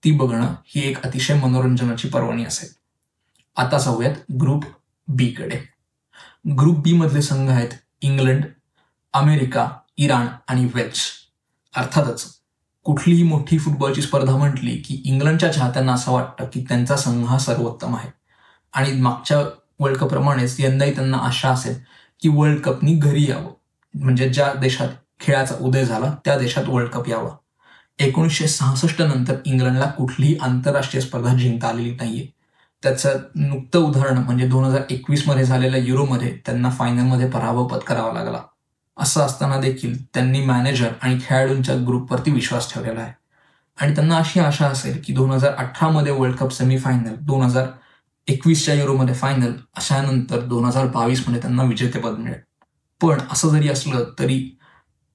ती 0.03 0.11
बघणं 0.11 0.55
ही 0.65 0.89
एक 0.89 1.05
अतिशय 1.05 1.33
मनोरंजनाची 1.33 2.07
पर्वणी 2.07 2.45
असेल. 2.45 2.69
आता 3.57 3.77
जाऊयात 3.77 4.31
ग्रुप 4.41 4.63
बी 5.07 5.27
कडे. 5.27 5.59
ग्रुप 6.59 6.77
बी 6.77 6.93
मधले 6.93 7.21
संघ 7.21 7.49
आहेत 7.49 7.69
इंग्लंड 8.01 8.45
अमेरिका 9.13 9.71
इराण 9.97 10.27
आणि 10.47 10.69
वेल्स 10.73 11.11
अर्थातच 11.75 12.25
कुठलीही 12.83 13.23
मोठी 13.23 13.59
फुटबॉलची 13.59 14.01
स्पर्धा 14.01 14.37
म्हटली 14.37 14.77
की 14.77 15.01
इंग्लंडच्या 15.05 15.53
चाहत्यांना 15.53 15.93
असं 15.93 16.11
वाटतं 16.11 16.45
की 16.53 16.65
त्यांचा 16.69 16.95
संघ 16.95 17.25
हा 17.25 17.37
सर्वोत्तम 17.37 17.95
आहे. 17.95 18.09
आणि 18.73 18.91
मागच्या 18.91 19.39
वर्ल्ड 19.79 19.99
कप 19.99 20.09
प्रमाणेच 20.09 20.55
यंदाही 20.59 20.95
त्यांना 20.95 21.17
आशा 21.17 21.49
असेल 21.49 21.75
की 22.21 22.29
वर्ल्ड 22.29 22.59
कपनी 22.59 22.93
घरी 22.95 23.29
यावं. 23.29 23.53
म्हणजे 23.93 24.29
ज्या 24.29 24.53
देशात 24.53 24.89
खेळाचा 25.19 25.55
उदय 25.61 25.85
झाला 25.85 26.15
त्या 26.25 26.37
देशात 26.37 26.63
वर्ल्ड 26.67 26.91
कप 26.91 27.09
यावा. 27.09 27.35
एकोणीसशे 27.99 28.47
सहासष्ट 28.47 29.01
नंतर 29.01 29.35
इंग्लंडला 29.45 29.85
कुठलीही 29.85 30.37
आंतरराष्ट्रीय 30.41 31.01
स्पर्धा 31.01 31.33
जिंकता 31.33 31.67
आलेली 31.67 31.91
नाहीये. 31.91 32.27
त्याचं 32.83 33.19
नुकतं 33.35 33.79
उदाहरण 33.79 34.17
म्हणजे 34.17 34.47
दोन 34.47 34.63
हजार 34.63 34.81
एकवीसमध्ये 34.89 35.43
झालेल्या 35.43 35.79
युरोमध्ये 35.79 36.37
त्यांना 36.45 36.69
फायनलमध्ये 36.69 37.29
पराभव 37.29 37.67
पत्करावा 37.67 38.13
लागला. 38.13 38.39
असं 38.97 39.21
असताना 39.21 39.59
देखील 39.59 40.03
त्यांनी 40.03 40.45
मॅनेजर 40.45 40.87
आणि 41.01 41.19
खेळाडूंच्या 41.25 41.75
ग्रुपवरती 41.75 42.31
विश्वास 42.31 42.73
ठेवलेला 42.73 42.99
आहे. 42.99 43.13
आणि 43.81 43.95
त्यांना 43.95 44.17
अशी 44.17 44.39
आशा 44.39 44.67
असेल 44.67 45.01
की 45.05 45.13
दोन 45.13 45.31
हजार 45.31 45.53
अठरामध्ये 45.53 46.13
वर्ल्ड 46.13 46.35
कप 46.35 46.49
सेमीफायनल 46.49 47.15
दोन 47.19 47.41
हजार 47.41 47.67
एकवीसच्या 48.27 48.75
युरोमध्ये 48.75 49.15
फायनल 49.15 49.53
अशानंतर 49.75 50.39
दोन 50.39 50.65
हजार 50.65 50.87
बावीसमध्ये 50.87 51.41
त्यांना 51.41 51.63
विजेतेपद 51.63 52.11
मिळेल. 52.11 52.39
पण 53.01 53.17
असं 53.31 53.49
जरी 53.49 53.69
असलं 53.69 54.03
तरी 54.19 54.57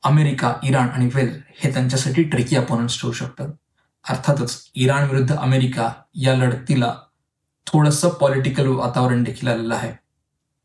अमेरिका 0.02 0.54
इराण 0.62 0.88
आणि 0.88 1.10
वेल 1.14 1.40
हे 1.58 1.72
त्यांच्यासाठी 1.72 2.22
ट्रिकी 2.22 2.56
अपोनंट्स 2.56 3.00
ठेवू 3.00 3.12
शकतात. 3.12 3.48
अर्थातच 4.10 4.70
इराण 4.74 5.08
विरुद्ध 5.10 5.36
अमेरिका 5.36 5.92
या 6.14 6.34
लढतीला 6.34 6.94
थोडंसं 7.66 8.08
पॉलिटिकल 8.08 8.66
वातावरण 8.66 9.22
देखील 9.22 9.48
आलेलं 9.48 9.74
आहे. 9.74 9.92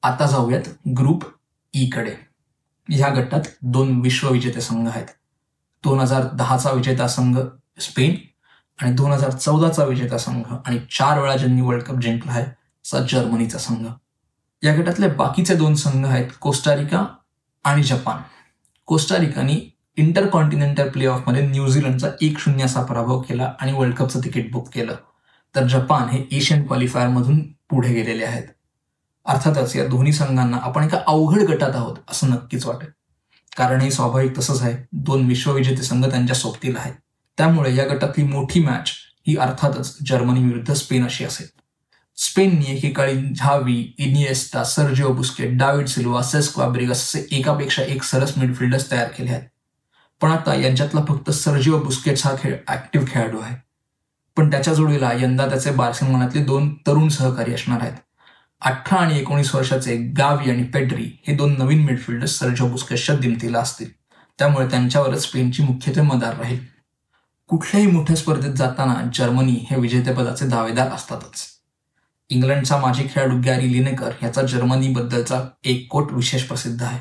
आता 0.04 0.26
जाऊयात 0.26 0.70
ग्रुप 0.98 1.24
ई 1.74 1.86
e 1.86 1.90
कडे. 1.94 2.16
ह्या 2.90 3.10
गटात 3.10 3.42
दोन 3.62 4.02
विश्वविजेते 4.02 4.62
संघ 4.62 4.88
आहेत. 4.90 5.06
दोन 5.84 6.00
हजार 6.00 6.24
दहाचा 6.34 6.72
विजेता 6.72 7.08
संघ 7.08 7.40
स्पेन 7.80 8.16
आणि 8.80 8.92
दोन 8.92 9.12
हजार 9.12 9.32
चौदाचा 9.32 9.84
विजेता 9.84 10.18
संघ 10.18 10.46
आणि 10.66 10.80
चार 10.92 11.20
वेळा 11.20 11.36
ज्यांनी 11.38 11.62
वर्ल्ड 11.62 11.84
कप 11.84 11.96
जिंकला 11.96 12.32
आहे 12.32 12.44
असा 12.44 13.00
जर्मनीचा 13.10 13.58
संघ. 13.58 13.88
या 14.64 14.76
गटातले 14.76 15.08
बाकीचे 15.08 15.56
दोन 15.56 15.76
संघ 15.76 16.06
आहेत 16.06 16.28
कोस्टारिका 16.42 17.06
आणि 17.64 17.84
जपान. 17.84 18.22
कोस्टारिकानी 18.86 19.78
इंटर 19.98 20.28
कॉन्टिनेंटल 20.28 20.90
प्ले 20.90 21.06
ऑफमध्ये 21.06 21.48
न्यूझीलंडचा 21.48 22.08
एक 22.22 22.40
शून्य 22.40 22.64
असा 22.64 22.84
पराभव 22.84 23.22
केला 23.22 23.54
आणि 23.62 23.74
वर्ल्ड 23.74 23.96
कपचं 23.96 24.20
तिकीट 24.20 24.52
बुक 24.52 24.70
केलं. 24.70 24.96
तर 25.56 25.68
जपान 25.68 26.10
हे 26.10 26.24
एशियन 26.32 26.68
क्वालिफायरमधून 26.68 27.54
पुढे 27.70 27.94
गेलेले 27.94 28.24
आहेत. 28.24 28.44
अर्थातच 29.26 29.76
या 29.76 29.88
दोन्ही 29.88 30.14
संघांना 30.14 30.58
आपण 30.58 30.84
एका 30.84 31.00
अवघड 31.08 31.42
गटात 31.42 31.76
आहोत 31.76 31.96
असं 32.10 32.30
नक्कीच 32.30 32.66
वाटेल. 32.66 32.90
कारण 33.58 33.82
हे 33.82 33.92
स्वाभाविक 33.92 34.38
तसंच 34.38 34.62
आहे 34.62 34.88
दोन 34.92 35.26
विश्वविजेते 35.26 35.82
संघ 35.82 36.06
त्यांच्या 36.06 36.36
सोबतील 36.36 36.78
आहेत. 36.78 36.94
त्यामुळे 37.38 37.76
या 37.76 37.88
गटातली 37.88 38.24
मोठी 38.24 38.60
मॅच 38.60 38.92
ही 39.28 39.38
अर्थातच 39.38 39.98
जर्मनी 40.06 40.44
विरुद्ध 40.44 40.74
स्पेन 40.74 41.06
अशी 41.06 41.26
असेल. 41.26 41.48
स्पेनने 42.18 42.66
एकेकाळी 42.66 43.34
Xavi 43.36 43.94
Iniesta 43.98 44.64
Sergio 44.64 45.14
Busquets 45.14 45.58
David 45.58 45.88
Silva 45.88 46.22
Cesc 46.22 46.60
Fabregas 46.60 47.02
असे 47.02 47.28
एकापेक्षा 47.32 47.84
एक 47.84 48.04
सरस 48.04 48.38
मिडफिल्डर्स 48.38 48.92
तयार 48.92 49.08
केले 49.08 49.30
आहेत. 49.30 49.44
पण 50.22 50.32
आता 50.32 50.56
यांच्यातला 50.56 51.02
फक्त 51.10 51.32
सर्जिओ 51.32 51.80
बुस्केट्स 51.80 52.26
हा 52.26 52.36
खेळ 52.40 52.56
ऍक्टिव्ह 52.68 53.08
खेळाडू 53.08 53.40
आहे. 53.40 53.56
पण 54.38 54.52
त्याच्या 54.52 54.74
जोडीला 54.74 55.12
यंदा 55.14 55.50
त्याचे 55.50 55.72
बार्सिलोनातले 55.72 56.44
दोन 56.44 56.74
तरुण 56.88 57.08
सहकारी 57.08 57.54
असणार 57.54 57.82
आहेत. 57.82 57.94
अठरा 58.62 59.00
आणि 59.00 59.20
एकोणीस 59.20 59.56
वर्षाचे 59.56 59.98
गावी 59.98 60.52
आणि 60.52 60.64
पेड्री 60.64 61.12
हे 61.28 61.36
दोन 61.36 61.56
नवीन 61.58 61.84
मिडफिल्डर्स 61.84 62.40
सर्जिओ 62.40 62.68
बुस्केटच्या 62.68 63.16
दिमतीला 63.18 63.60
असतील. 63.60 63.90
त्यामुळे 64.40 64.68
त्यांच्यावरच 64.68 65.24
स्पेनची 65.24 65.64
मुख्यत्वे 65.64 66.04
मदार 66.04 66.38
राहील. 66.38 66.60
कुठल्याही 67.48 67.92
मोठ्या 67.92 68.16
स्पर्धेत 68.16 68.54
जाताना 68.54 69.10
जर्मनी 69.14 69.68
हे 69.70 69.76
विजेतेपदाचे 69.76 70.48
दावेदार 70.48 70.88
असतातच. 70.88 71.53
इंग्लंडचा 72.34 72.78
माजी 72.78 73.04
खेळाडू 73.12 73.40
गॅरी 73.46 73.72
लिनेकर 73.74 74.12
याचा 74.24 74.42
जर्मनीबद्दलचा 74.42 75.42
एक 75.64 75.88
कोट 75.92 76.12
विशेष 76.12 76.44
प्रसिद्ध 76.44 76.82
आहे. 76.84 77.00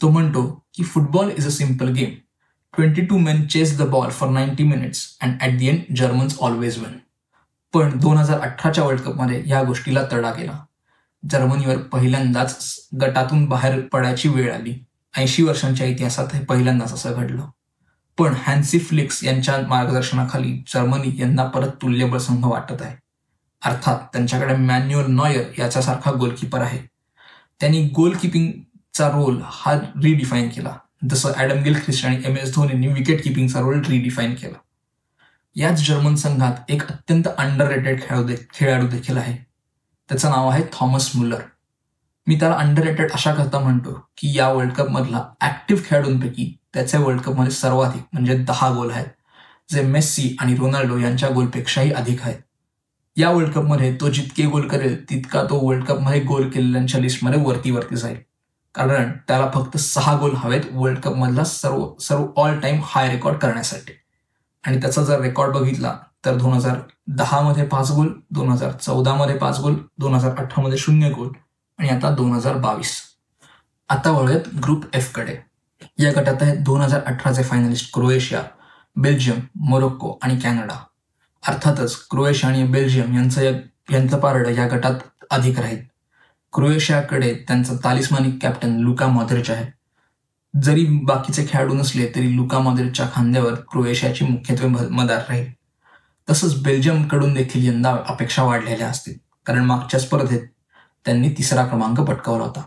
तो 0.00 0.08
म्हणतो 0.08 0.42
की 0.74 0.84
football 0.84 1.30
is 1.38 1.46
a 1.46 1.50
simple 1.50 1.88
game. 1.88 2.10
Twenty 2.76 3.02
two 3.02 3.18
men 3.18 3.46
chase 3.46 3.78
the 3.78 3.82
ball 3.82 4.10
for 4.10 4.28
ninety 4.28 4.64
minutes 4.64 5.06
and 5.20 5.42
at 5.42 5.58
the 5.58 5.68
end 5.68 5.96
Germans 5.96 6.38
always 6.40 6.78
win 6.78 6.98
पण 7.74 7.98
दोन 7.98 8.16
हजार 8.16 8.40
अठराच्या 8.40 8.84
वर्ल्ड 8.84 9.00
कपमध्ये 9.00 9.42
या 9.46 9.62
गोष्टीला 9.62 10.02
तडा 10.12 10.30
गेला. 10.30 10.58
जर्मनीवर 11.30 11.76
पहिल्यांदाच 11.76 12.76
गटातून 13.00 13.44
बाहेर 13.46 13.80
पडायची 13.80 14.28
वेळ 14.28 14.54
आली. 14.54 14.74
ऐंशी 15.16 15.42
वर्षांच्या 15.42 15.86
इतिहासात 15.86 16.34
हे 16.34 16.44
पहिल्यांदाच 16.44 16.92
असं 16.92 17.12
घडलं. 17.12 17.46
पण 18.18 18.34
हॅन्सी 18.46 18.78
फ्लिक्स 18.78 19.24
यांच्या 19.24 19.58
मार्गदर्शनाखाली 19.68 20.52
जर्मनी 20.68 21.16
यांना 21.20 21.44
परत 21.44 21.70
तुल्यबळ 21.82 22.18
संघ 22.18 22.44
वाटत 22.44 22.82
आहे. 22.82 22.96
अर्थात 23.64 23.98
त्यांच्याकडे 24.12 24.56
मॅन्युअल 24.56 25.06
नॉयर 25.06 25.44
याच्यासारखा 25.58 26.12
गोलकीपर 26.12 26.60
आहे. 26.60 26.78
त्यांनी 27.60 27.88
गोलकीपिंगचा 27.88 29.08
रोल 29.08 29.40
हा 29.44 29.74
रिडिफाईन 29.74 30.48
केला. 30.48 30.76
जसं 31.10 31.32
ॲडम 31.36 31.62
गिल 31.62 31.74
ख्रिस्ट 31.74 32.06
आणि 32.06 32.22
एम 32.24 32.36
एस 32.36 32.54
धोनींनी 32.54 32.86
विकेट 32.86 33.24
किपिंगचा 33.24 33.60
रोल 33.60 33.80
रिडिफाईन 33.80 34.34
केला. 34.34 34.58
याच 35.56 35.86
जर्मन 35.86 36.14
संघात 36.14 36.54
एक 36.68 36.86
अत्यंत 36.88 37.28
अंडर 37.38 37.66
रेटेड 37.66 38.02
खेळाडू 38.02 38.32
खेळाडू 38.54 38.86
देखील 38.86 39.16
आहे. 39.16 39.36
त्याचं 40.08 40.30
नाव 40.30 40.48
आहे 40.48 40.64
थॉमस 40.72 41.10
मुलर. 41.14 41.40
मी 42.26 42.34
त्याला 42.40 42.54
अंडर 42.54 42.82
रेटेड 42.82 43.12
अशा 43.12 43.34
करता 43.34 43.58
म्हणतो 43.58 43.92
की 44.16 44.38
या 44.38 44.48
वर्ल्ड 44.48 44.72
कपमधला 44.72 45.24
ऍक्टिव्ह 45.40 45.82
खेळाडूंपैकी 45.86 46.56
त्याचे 46.74 46.98
वर्ल्ड 46.98 47.20
कपमध्ये 47.20 47.52
सर्वाधिक 47.52 48.02
म्हणजे 48.12 48.36
दहा 48.38 48.70
गोल 48.70 48.90
आहेत. 48.90 49.06
जे 49.70 49.82
मेस्सी 49.82 50.36
आणि 50.40 50.56
रोनाल्डो 50.56 50.98
यांच्या 50.98 51.28
गोलपेक्षाही 51.28 51.92
अधिक 51.92 52.22
आहेत. 52.22 52.38
या 53.16 53.30
वर्ल्ड 53.30 53.52
कपमध्ये 53.52 53.94
तो 54.00 54.08
जितके 54.08 54.44
गोल 54.46 54.66
करेल 54.68 55.02
तितका 55.10 55.42
तो 55.42 55.58
वर्ल्ड 55.66 55.84
कपमध्ये 55.84 56.20
गोल 56.20 56.48
केलेल्यांच्या 56.50 57.00
लिस्टमध्ये 57.00 57.40
वरती 57.44 57.70
वरती 57.70 57.96
जाईल. 57.96 58.16
कारण 58.74 59.10
त्याला 59.28 59.50
फक्त 59.54 59.76
सहा 59.76 60.16
गोल 60.16 60.34
हवेत 60.34 60.62
वर्ल्ड 60.72 60.98
कपमधला 60.98 61.44
सर्व 61.44 61.86
सर्व 62.00 62.26
ऑल 62.36 62.58
टाइम 62.60 62.80
हाय 62.84 63.08
रेकॉर्ड 63.08 63.38
करण्यासाठी. 63.38 63.92
आणि 64.64 64.80
त्याचा 64.80 65.02
जर 65.02 65.20
रेकॉर्ड 65.20 65.54
बघितला 65.54 65.96
तर 66.24 66.36
दोन 66.36 66.52
हजार 66.52 66.78
दहामध्ये 67.08 67.66
पाच 67.66 67.90
गोल 67.92 68.12
दोन 68.30 68.48
हजार 68.48 68.72
चौदामध्ये 68.72 69.36
पाच 69.38 69.60
गोल 69.60 69.74
दोन 69.98 70.14
हजार 70.14 70.36
अठरामध्ये 70.38 70.78
शून्य 70.78 71.10
गोल 71.10 71.28
आणि 71.78 71.88
आता 71.88 72.10
दोन 72.14 72.32
हजार 72.32 72.56
बावीस. 72.56 72.92
आता 73.88 74.10
वळूयात 74.10 74.54
ग्रुप 74.64 74.84
एफकडे 74.94 75.36
या 75.98 76.10
गटात 76.12 76.42
आहेत 76.42 76.58
दोन 76.58 76.80
हजार 76.80 77.00
अठराचे 77.06 77.42
फायनलिस्ट 77.42 77.92
क्रोएशिया 77.94 78.42
बेल्जियम 78.96 79.38
मोरोक्को 79.68 80.18
आणि 80.22 80.36
कॅनडा. 80.36 80.76
अर्थातच 81.48 82.06
क्रोएशिया 82.10 82.52
आणि 82.52 82.64
बेल्जियम 82.64 83.14
यांचं 83.14 83.52
यांचं 83.90 84.18
पारडं 84.18 84.50
या 84.50 84.68
गटात 84.68 84.94
अधिक 85.30 85.60
राहील. 85.60 85.78
क्रोएशियाकडे 86.52 87.34
त्यांचा 87.48 87.72
तालिस्मानिक 87.84 88.38
कॅप्टन 88.42 88.76
लुका 88.76 89.06
मॉद्रिच 89.06 89.50
आहे. 89.50 89.66
जरी 90.62 90.84
बाकीचे 90.84 91.46
खेळाडू 91.48 91.74
नसले 91.74 92.06
तरी 92.06 92.36
लुका 92.36 92.58
मॉद्रिचच्या 92.58 93.06
खांद्यावर 93.14 93.54
क्रोएशियाची 93.54 94.24
मुख्यत्वे 94.24 94.68
मदार 94.68 95.18
राहील. 95.28 95.46
तसंच 96.30 96.62
बेल्जियमकडून 96.62 97.34
देखील 97.34 97.66
यंदा 97.66 97.96
अपेक्षा 98.08 98.42
वाढलेल्या 98.42 98.88
असतील. 98.88 99.14
कारण 99.46 99.64
मागच्या 99.64 100.00
स्पर्धेत 100.00 100.40
त्यांनी 101.04 101.28
तिसरा 101.28 101.66
क्रमांक 101.66 102.00
पटकावला 102.00 102.44
होता. 102.44 102.62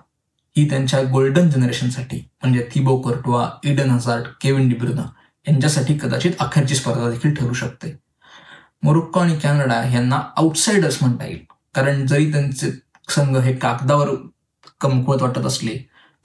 ही 0.57 0.69
त्यांच्या 0.69 1.03
गोल्डन 1.03 1.49
जनरेशनसाठी 1.49 2.29
म्हणजे 2.41 2.67
Thibaut 2.73 2.97
Courtois 2.97 3.49
Eden 3.63 3.89
Hazard 3.89 4.23
Kevin 4.41 4.69
De Bruyne 4.69 5.09
यांच्यासाठी 5.47 5.97
कदाचित 5.97 6.31
अखेरची 6.39 6.75
स्पर्धा 6.75 7.09
देखील 7.09 7.33
ठरू 7.33 7.53
शकते. 7.53 8.02
मोरोक्को 8.83 9.19
आणि 9.19 9.39
कॅनडा 9.39 9.83
यांना 9.83 10.21
आउटसाइडर्स 10.37 10.97
म्हणता 11.01 11.25
येईल. 11.25 11.39
कारण 11.75 12.05
जरी 12.07 12.31
त्यांचे 12.31 12.71
संघ 13.09 13.37
हे 13.37 13.55
कागदावर 13.55 14.09
कमकुवत 14.81 15.21
वाटत 15.21 15.45
असले 15.45 15.77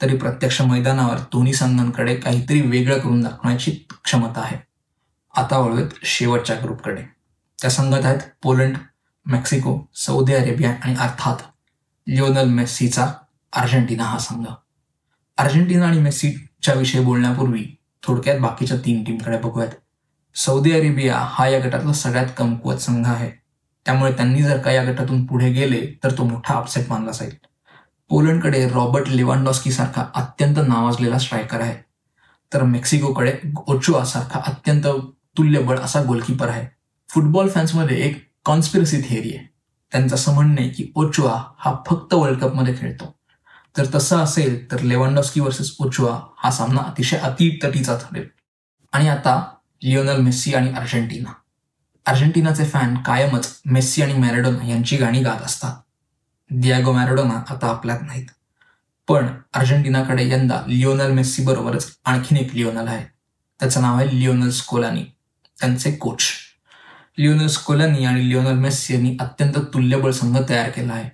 तरी 0.02 0.16
प्रत्यक्ष 0.16 0.60
मैदानावर 0.62 1.18
दोन्ही 1.18 1.52
संघांकडे 1.52 2.14
काहीतरी 2.14 2.60
वेगळं 2.60 2.98
करून 2.98 3.20
दाखवण्याची 3.20 3.70
क्षमता 4.04 4.40
आहे. 4.40 4.56
आता 5.36 5.58
वळूयात 5.58 5.88
शेवटच्या 6.02 6.56
ग्रुपकडे. 6.62 7.02
त्या 7.62 7.70
संघात 7.70 8.04
आहेत 8.04 8.18
पोलंड 8.42 8.76
मेक्सिको 9.26 9.78
सौदी 9.94 10.34
अरेबिया 10.34 10.74
आणि 10.84 10.94
अर्थात 10.94 11.36
लिओनल 12.08 12.48
मेस्सीचा 12.48 13.12
अर्जेंटिना 13.52 14.02
हा 14.02 14.18
संघ. 14.18 14.46
अर्जेंटिना 15.38 15.86
आणि 15.86 16.00
मेस्सीच्या 16.00 16.74
विषयी 16.74 17.00
बोलण्यापूर्वी 17.00 17.66
थोडक्यात 18.02 18.38
बाकीच्या 18.38 18.76
तीन 18.76 19.04
टीमकडे 19.04 19.38
बघूयात. 19.38 19.70
सौदी 20.40 20.72
अरेबिया 20.72 21.18
हा 21.30 21.48
या 21.48 21.58
गटातला 21.58 21.92
सगळ्यात 21.92 22.26
कमकुवत 22.36 22.76
संघ 22.76 23.06
आहे. 23.06 23.30
त्यामुळे 23.86 24.12
त्यांनी 24.12 24.42
जर 24.42 24.58
का 24.58 24.70
या 24.70 24.92
गटातून 24.92 25.26
पुढे 25.26 25.52
गेले 25.52 25.98
तर 26.04 26.18
तो 26.18 26.24
मोठा 26.24 26.54
अपसेट 26.54 26.84
मानला 26.88 27.10
जाईल. 27.10 27.30
पोलंडकडे 28.08 28.68
रॉबर्ट 28.68 29.08
लेवांडॉस्की 29.08 29.72
सारखा 29.72 30.04
अत्यंत 30.14 30.56
नावाजलेला 30.68 31.18
स्ट्रायकर 31.18 31.60
आहे. 31.60 31.84
तर 32.54 32.62
मेक्सिकोकडे 32.62 33.34
ओचुआ 33.66 34.04
सारखा 34.04 34.40
अत्यंत 34.46 34.82
तुल्यबळ 35.38 35.78
असा 35.78 36.02
गोलकीपर 36.02 36.48
आहे. 36.48 36.66
फुटबॉल 37.08 37.48
फॅन्समध्ये 37.48 37.96
एक 37.96 38.30
कॉन्स्पिरसी 38.44 39.00
थिअरी 39.00 39.36
आहे. 39.36 39.52
त्यांचं 39.92 40.14
असं 40.14 40.34
म्हणणं 40.34 40.60
आहे 40.60 40.68
की 40.68 40.92
ओचुआ 40.94 41.42
हा 41.58 41.76
फक्त 41.86 42.14
वर्ल्ड 42.14 42.38
कपमध्ये 42.38 42.74
खेळतो. 42.78 43.14
तर 43.76 43.84
तसं 43.94 44.18
असेल 44.18 44.72
तर 44.72 44.80
लेवांडॉस्की 44.80 45.40
वर्सेस 45.40 45.76
ओचुआ 45.78 46.20
हा 46.36 46.50
सामना 46.50 46.80
अतिशय 46.80 47.16
अतितटीचा 47.16 47.96
ठरेल. 47.96 48.28
आणि 48.92 49.08
आता 49.08 49.54
लिओनल 49.82 50.16
मेस्सी 50.16 50.54
आणि 50.54 50.72
अर्जेंटिना. 50.72 51.32
अर्जेंटिनाचे 52.06 52.64
फॅन 52.64 52.94
कायमच 52.94 53.60
मेस्सी 53.64 54.02
आणि 54.02 54.14
मॅरेडोना 54.14 54.66
यांची 54.66 54.96
गाणी 54.96 55.20
गात 55.20 55.42
असतात. 55.42 55.76
दियागो 56.50 56.92
मॅरेडोना 56.92 57.34
आता 57.50 57.66
आपल्यात 57.66 57.98
नाहीत. 58.02 58.26
पण 59.08 59.26
अर्जेंटिनाकडे 59.54 60.28
यंदा 60.28 60.62
लिओनल 60.68 61.10
मेस्सी 61.10 61.42
बरोबरच 61.44 61.96
आणखीन 62.04 62.38
एक 62.38 62.54
लिओनल 62.54 62.88
आहे. 62.88 63.04
त्याचं 63.60 63.82
नाव 63.82 63.96
आहे 63.96 64.20
लिओनल 64.20 64.50
स्कोलानी. 64.50 65.04
त्यांचे 65.60 65.92
कोच 65.92 66.22
लिओनल 67.18 67.46
स्कोलानी 67.46 68.04
आणि 68.04 68.28
लिओनल 68.28 68.52
मेस्सी 68.52 68.94
यांनी 68.94 69.16
अत्यंत 69.20 69.52
तुल्यबळ 69.52 70.10
संघ 70.10 70.38
तयार 70.48 70.68
केला 70.68 70.92
आहे. 70.92 71.10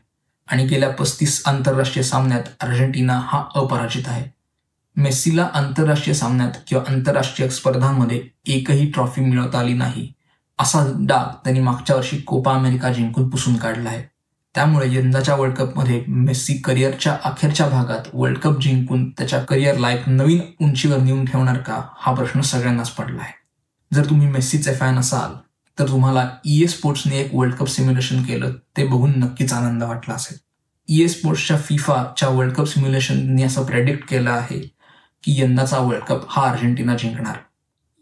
आणि 0.47 0.67
गेल्या 0.67 0.91
पस्तीस 0.91 1.43
आंतरराष्ट्रीय 1.47 2.03
सामन्यात 2.03 2.43
अर्जेंटिना 2.61 3.21
हा 3.25 3.45
अपराजित 3.55 4.03
आहे. 4.07 4.35
मेस्सीला 4.97 5.49
आंतरराष्ट्रीय 5.55 6.15
सामन्यात 6.15 6.53
किंवा 6.67 6.83
आंतरराष्ट्रीय 6.89 7.49
स्पर्धांमध्ये 7.49 8.21
एकही 8.47 8.91
ट्रॉफी 8.91 9.21
मिळवता 9.21 9.59
आली 9.59 9.73
नाही 9.75 10.13
असा 10.59 10.85
डाग 10.99 11.35
त्यांनी 11.45 11.61
मागच्या 11.61 11.97
वर्षी 11.97 12.17
कोपा 12.17 12.55
अमेरिका 12.55 12.93
जिंकून 12.93 13.29
पुसून 13.31 13.57
काढला 13.57 13.91
आहे. 13.91 14.03
त्यामुळे 14.55 14.89
यंदाच्या 14.95 15.35
वर्ल्ड 15.35 15.55
कपमध्ये 15.57 16.03
मेस्सी 16.09 16.55
करिअरच्या 16.55 17.17
अखेरच्या 17.25 17.69
भागात 17.69 18.09
वर्ल्ड 18.15 18.39
कप 18.39 18.61
जिंकून 18.61 19.09
त्याच्या 19.11 19.41
करिअरला 19.41 19.91
एक 19.91 20.09
नवीन 20.09 20.41
उंचीवर 20.61 20.99
नेऊन 20.99 21.25
ठेवणार 21.25 21.59
का 21.59 21.81
हा 21.97 22.15
प्रश्न 22.15 22.41
सगळ्यांनाच 22.41 22.91
पडला 22.91 23.23
आहे. 23.23 23.33
जर 23.93 24.09
तुम्ही 24.11 24.29
मेस्सीचे 24.29 24.75
फॅन 24.75 24.99
असाल 24.99 25.35
तर 25.79 25.89
तुम्हाला 25.89 26.29
ई 26.47 26.63
ए 26.63 26.67
स्पोर्ट्सने 26.67 27.17
एक 27.17 27.35
वर्ल्ड 27.35 27.55
कप 27.55 27.69
सिम्युलेशन 27.69 28.23
केलं 28.23 28.53
ते 28.77 28.87
बघून 28.87 29.13
नक्कीच 29.17 29.53
आनंद 29.53 29.83
वाटला 29.83 30.15
असेल. 30.15 30.39
ई 30.89 31.03
ए 31.03 31.09
स्पोर्ट्सच्या 31.09 31.57
फिफाच्या 31.59 32.29
वर्ल्ड 32.29 32.55
कप 32.55 32.67
सिम्युलेशनने 32.67 33.43
असं 33.43 33.65
प्रेडिक्ट 33.65 34.09
केलं 34.09 34.31
आहे 34.31 34.74
की 35.25 35.43
यंदाचा 35.43 35.79
वर्ल्ड 35.79 36.05
कप 36.05 36.25
हा 36.29 36.43
अर्जेंटिना 36.51 36.97
जिंकणार. 36.97 37.37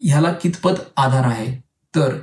ह्याला 0.02 0.33
कितपत 0.33 0.81
आधार 0.97 1.25
आहे? 1.25 1.61
तर 1.97 2.19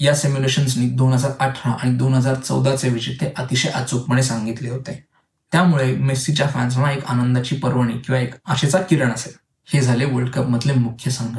या 0.00 0.14
सिम्युलेशन्सनी 0.14 0.88
दोन 0.88 1.12
हजार 1.12 1.32
अठरा 1.40 1.72
आणि 1.72 1.94
दोन 1.94 2.14
हजार 2.14 2.34
चौदाचे 2.34 2.88
विजेते 2.88 3.32
अतिशय 3.36 3.68
अचूकपणे 3.68 4.22
सांगितले 4.22 4.70
होते. 4.70 5.04
त्यामुळे 5.52 5.96
मेस्सीच्या 5.96 6.48
फॅन्सना 6.48 6.92
एक 6.92 7.04
आनंदाची 7.04 7.56
पर्वणी 7.56 7.92
किंवा 7.92 8.20
एक 8.20 8.34
आशेचा 8.46 8.78
किरण 8.78 9.10
असेल. 9.10 9.32
हे 9.66 9.80
झाले 9.80 10.04
वर्ल्ड 10.04 10.30
कप 10.30 10.46
मधले 10.46 10.72
मुख्य 10.72 11.10
संघ. 11.10 11.38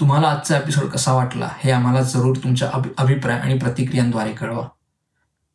तुम्हाला 0.00 0.28
आजचा 0.28 0.56
एपिसोड 0.56 0.84
कसा 0.84 1.12
वाटला 1.12 1.48
हे 1.58 1.70
आम्हाला 1.70 2.02
जरूर 2.02 2.36
तुमच्या 2.36 2.70
अभिप्राय 2.98 3.38
आणि 3.38 3.58
प्रतिक्रियांद्वारे 3.58 4.32
कळवा. 4.32 4.68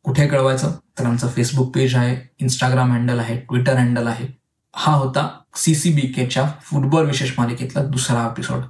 कुठे 0.02 0.26
कळवायचं? 0.26 0.70
तर 0.98 1.06
आमचं 1.06 1.28
फेसबुक 1.28 1.74
पेज 1.74 1.94
आहे 1.94 2.34
इंस्टाग्राम 2.38 2.92
हँडल 2.92 3.18
आहे 3.18 3.36
ट्विटर 3.36 3.76
हँडल 3.76 4.06
आहे 4.06 4.39
हा 4.76 4.92
होता 4.92 5.38
सीसीबी 5.54 6.00
केच्या 6.00 6.52
फुटबॉल 6.62 7.06
विशेष 7.06 7.32
मालिकेतला 7.38 7.82
दुसरा 7.82 8.24
एपिसोड 8.26 8.60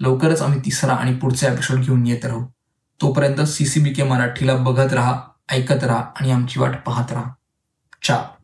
लवकरच 0.00 0.42
आम्ही 0.42 0.60
तिसरा 0.60 0.94
आणि 0.94 1.14
पुढचा 1.14 1.52
एपिसोड 1.52 1.80
घेऊन 1.80 2.06
येत 2.06 2.24
राहू. 2.24 2.46
तोपर्यंत 3.00 3.40
सीसीबी 3.40 3.90
के 3.90 4.02
मराठीला 4.02 4.56
बघत 4.56 4.92
राहा 4.92 5.20
ऐकत 5.48 5.84
राहा 5.84 6.00
आणि 6.00 6.30
आमची 6.30 6.60
वाट 6.60 6.82
पाहत 6.86 7.12
राहा. 7.12 7.32
चा. 8.02 8.35